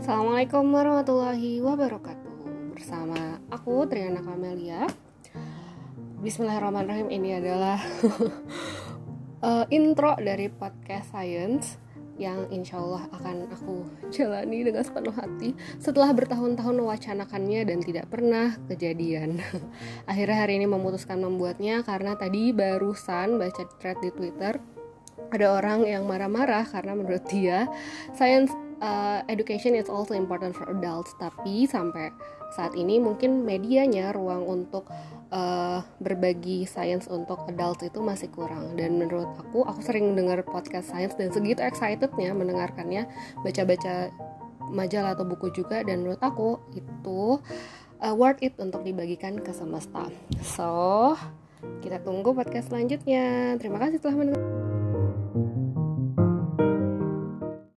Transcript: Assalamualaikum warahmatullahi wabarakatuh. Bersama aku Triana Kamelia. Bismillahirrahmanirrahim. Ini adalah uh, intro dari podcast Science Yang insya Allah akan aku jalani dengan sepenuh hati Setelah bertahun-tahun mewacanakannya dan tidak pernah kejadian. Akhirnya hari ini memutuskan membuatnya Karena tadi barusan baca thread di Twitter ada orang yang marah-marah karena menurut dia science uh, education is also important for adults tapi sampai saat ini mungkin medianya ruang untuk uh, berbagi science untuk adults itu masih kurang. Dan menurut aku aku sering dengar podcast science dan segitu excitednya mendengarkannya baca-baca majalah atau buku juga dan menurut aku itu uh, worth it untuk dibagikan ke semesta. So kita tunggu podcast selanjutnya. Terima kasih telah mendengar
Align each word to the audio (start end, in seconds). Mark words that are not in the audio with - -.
Assalamualaikum 0.00 0.64
warahmatullahi 0.72 1.60
wabarakatuh. 1.60 2.72
Bersama 2.72 3.36
aku 3.52 3.84
Triana 3.84 4.24
Kamelia. 4.24 4.88
Bismillahirrahmanirrahim. 6.24 7.12
Ini 7.12 7.36
adalah 7.36 7.76
uh, 9.44 9.68
intro 9.76 10.16
dari 10.16 10.48
podcast 10.48 11.12
Science 11.12 11.76
Yang 12.16 12.48
insya 12.48 12.80
Allah 12.80 13.12
akan 13.12 13.52
aku 13.52 13.76
jalani 14.08 14.64
dengan 14.64 14.80
sepenuh 14.88 15.12
hati 15.12 15.52
Setelah 15.76 16.16
bertahun-tahun 16.16 16.80
mewacanakannya 16.80 17.60
dan 17.68 17.84
tidak 17.84 18.08
pernah 18.08 18.56
kejadian. 18.72 19.44
Akhirnya 20.10 20.48
hari 20.48 20.64
ini 20.64 20.64
memutuskan 20.64 21.20
membuatnya 21.20 21.84
Karena 21.84 22.16
tadi 22.16 22.56
barusan 22.56 23.36
baca 23.36 23.68
thread 23.76 24.00
di 24.00 24.08
Twitter 24.16 24.56
ada 25.30 25.46
orang 25.54 25.86
yang 25.86 26.10
marah-marah 26.10 26.66
karena 26.66 26.98
menurut 26.98 27.22
dia 27.30 27.70
science 28.18 28.50
uh, 28.80 29.20
education 29.28 29.76
is 29.76 29.86
also 29.86 30.16
important 30.16 30.56
for 30.56 30.66
adults 30.72 31.12
tapi 31.20 31.68
sampai 31.68 32.10
saat 32.50 32.74
ini 32.74 32.98
mungkin 32.98 33.46
medianya 33.46 34.10
ruang 34.10 34.42
untuk 34.42 34.90
uh, 35.30 35.80
berbagi 36.02 36.66
science 36.66 37.06
untuk 37.06 37.46
adults 37.46 37.86
itu 37.86 38.02
masih 38.02 38.28
kurang. 38.34 38.74
Dan 38.74 38.98
menurut 38.98 39.30
aku 39.38 39.62
aku 39.62 39.80
sering 39.80 40.18
dengar 40.18 40.42
podcast 40.42 40.90
science 40.90 41.14
dan 41.14 41.30
segitu 41.30 41.62
excitednya 41.62 42.34
mendengarkannya 42.34 43.06
baca-baca 43.46 44.10
majalah 44.70 45.14
atau 45.14 45.26
buku 45.26 45.50
juga 45.54 45.82
dan 45.82 46.02
menurut 46.02 46.22
aku 46.22 46.58
itu 46.74 47.38
uh, 48.02 48.14
worth 48.14 48.42
it 48.42 48.54
untuk 48.58 48.82
dibagikan 48.82 49.38
ke 49.38 49.54
semesta. 49.54 50.10
So 50.42 51.14
kita 51.86 52.02
tunggu 52.02 52.34
podcast 52.34 52.74
selanjutnya. 52.74 53.54
Terima 53.62 53.78
kasih 53.78 54.02
telah 54.02 54.16
mendengar 54.18 54.42